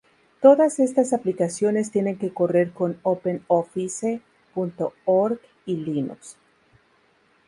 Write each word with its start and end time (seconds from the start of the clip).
Todas 0.41 0.79
estas 0.79 1.13
aplicaciones 1.13 1.91
tienen 1.91 2.17
que 2.17 2.33
correr 2.33 2.71
con 2.73 2.97
OpenOffice.org 3.03 5.39
y 5.67 5.75
Linux. 5.75 6.37